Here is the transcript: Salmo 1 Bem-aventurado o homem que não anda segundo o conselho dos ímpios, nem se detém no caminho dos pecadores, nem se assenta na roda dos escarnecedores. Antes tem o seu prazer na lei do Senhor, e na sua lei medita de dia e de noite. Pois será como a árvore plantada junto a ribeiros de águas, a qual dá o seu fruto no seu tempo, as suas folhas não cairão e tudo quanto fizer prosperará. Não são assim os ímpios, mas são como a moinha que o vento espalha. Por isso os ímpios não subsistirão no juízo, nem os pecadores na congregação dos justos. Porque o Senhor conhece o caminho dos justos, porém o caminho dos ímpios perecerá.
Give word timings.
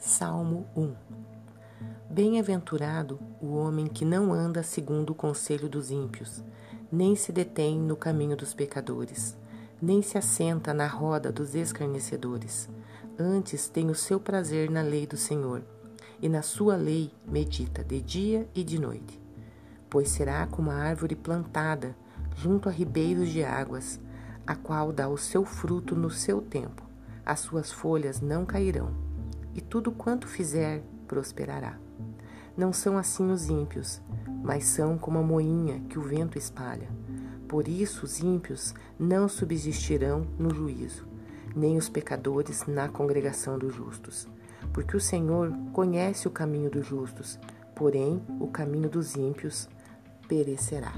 Salmo 0.00 0.66
1 0.74 0.94
Bem-aventurado 2.08 3.20
o 3.38 3.54
homem 3.54 3.86
que 3.86 4.02
não 4.02 4.32
anda 4.32 4.62
segundo 4.62 5.10
o 5.10 5.14
conselho 5.14 5.68
dos 5.68 5.90
ímpios, 5.90 6.42
nem 6.90 7.14
se 7.14 7.30
detém 7.30 7.78
no 7.78 7.94
caminho 7.94 8.34
dos 8.34 8.54
pecadores, 8.54 9.36
nem 9.80 10.00
se 10.00 10.16
assenta 10.16 10.72
na 10.72 10.86
roda 10.86 11.30
dos 11.30 11.54
escarnecedores. 11.54 12.66
Antes 13.18 13.68
tem 13.68 13.90
o 13.90 13.94
seu 13.94 14.18
prazer 14.18 14.70
na 14.70 14.80
lei 14.80 15.06
do 15.06 15.18
Senhor, 15.18 15.62
e 16.22 16.30
na 16.30 16.40
sua 16.40 16.76
lei 16.76 17.12
medita 17.26 17.84
de 17.84 18.00
dia 18.00 18.48
e 18.54 18.64
de 18.64 18.80
noite. 18.80 19.20
Pois 19.90 20.08
será 20.08 20.46
como 20.46 20.70
a 20.70 20.76
árvore 20.76 21.14
plantada 21.14 21.94
junto 22.34 22.70
a 22.70 22.72
ribeiros 22.72 23.28
de 23.28 23.44
águas, 23.44 24.00
a 24.46 24.56
qual 24.56 24.94
dá 24.94 25.10
o 25.10 25.18
seu 25.18 25.44
fruto 25.44 25.94
no 25.94 26.08
seu 26.08 26.40
tempo, 26.40 26.82
as 27.22 27.40
suas 27.40 27.70
folhas 27.70 28.22
não 28.22 28.46
cairão 28.46 29.09
e 29.60 29.62
tudo 29.62 29.92
quanto 29.92 30.26
fizer 30.26 30.82
prosperará. 31.06 31.78
Não 32.56 32.72
são 32.72 32.96
assim 32.96 33.30
os 33.30 33.50
ímpios, 33.50 34.00
mas 34.42 34.64
são 34.64 34.96
como 34.96 35.18
a 35.18 35.22
moinha 35.22 35.80
que 35.80 35.98
o 35.98 36.02
vento 36.02 36.38
espalha. 36.38 36.88
Por 37.46 37.68
isso 37.68 38.06
os 38.06 38.20
ímpios 38.20 38.74
não 38.98 39.28
subsistirão 39.28 40.26
no 40.38 40.54
juízo, 40.54 41.06
nem 41.54 41.76
os 41.76 41.90
pecadores 41.90 42.64
na 42.66 42.88
congregação 42.88 43.58
dos 43.58 43.74
justos. 43.74 44.26
Porque 44.72 44.96
o 44.96 45.00
Senhor 45.00 45.52
conhece 45.74 46.26
o 46.26 46.30
caminho 46.30 46.70
dos 46.70 46.86
justos, 46.86 47.38
porém 47.74 48.22
o 48.40 48.48
caminho 48.48 48.88
dos 48.88 49.14
ímpios 49.14 49.68
perecerá. 50.26 50.94